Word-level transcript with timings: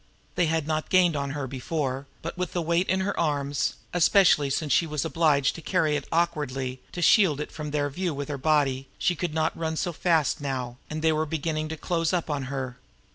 They 0.33 0.47
had 0.47 0.65
not 0.65 0.89
gained 0.89 1.15
on 1.15 1.29
her 1.37 1.45
before; 1.45 2.07
but 2.23 2.35
with 2.35 2.53
the 2.53 2.61
weight 2.63 2.89
in 2.89 3.01
her 3.01 3.19
arms, 3.19 3.75
especially 3.93 4.47
as 4.47 4.71
she 4.73 4.87
was 4.87 5.05
obliged 5.05 5.53
to 5.53 5.61
carry 5.61 5.95
it 5.95 6.07
awkwardly 6.11 6.65
in 6.71 6.77
order 6.79 6.91
to 6.93 7.01
shield 7.03 7.39
it 7.39 7.51
from 7.51 7.69
their 7.69 7.87
view 7.87 8.11
with 8.11 8.27
her 8.27 8.39
body, 8.39 8.87
she 8.97 9.15
could 9.15 9.35
not 9.35 9.55
run 9.55 9.75
so 9.75 9.93
fast 9.93 10.41
now, 10.41 10.77
and 10.89 11.03
they 11.03 11.13
were 11.13 11.27
beginning 11.27 11.69
to 11.69 11.77
close 11.77 12.13
up 12.13 12.31
on 12.31 12.45
her. 12.45 12.79